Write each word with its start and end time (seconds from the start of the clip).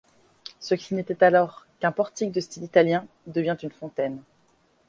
Ce 0.59 0.73
qui 0.73 0.95
n'était 0.95 1.23
alors 1.23 1.67
qu'un 1.79 1.91
portique 1.91 2.31
de 2.31 2.39
style 2.39 2.63
italien 2.63 3.05
devient 3.27 3.57
une 3.61 3.69
fontaine. 3.69 4.19